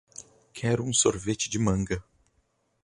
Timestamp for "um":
0.83-0.91